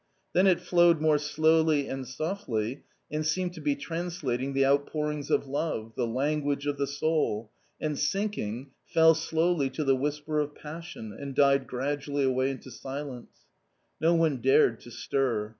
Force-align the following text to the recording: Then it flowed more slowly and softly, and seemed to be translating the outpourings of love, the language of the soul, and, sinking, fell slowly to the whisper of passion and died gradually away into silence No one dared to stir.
Then 0.33 0.47
it 0.47 0.59
flowed 0.59 0.99
more 0.99 1.19
slowly 1.19 1.87
and 1.87 2.07
softly, 2.07 2.81
and 3.11 3.23
seemed 3.23 3.53
to 3.53 3.61
be 3.61 3.75
translating 3.75 4.53
the 4.53 4.65
outpourings 4.65 5.29
of 5.29 5.45
love, 5.45 5.93
the 5.95 6.07
language 6.07 6.65
of 6.65 6.77
the 6.79 6.87
soul, 6.87 7.51
and, 7.79 7.95
sinking, 7.99 8.71
fell 8.83 9.13
slowly 9.13 9.69
to 9.69 9.83
the 9.83 9.95
whisper 9.95 10.39
of 10.39 10.55
passion 10.55 11.13
and 11.13 11.35
died 11.35 11.67
gradually 11.67 12.23
away 12.23 12.49
into 12.49 12.71
silence 12.71 13.45
No 13.99 14.15
one 14.15 14.37
dared 14.37 14.79
to 14.79 14.89
stir. 14.89 15.49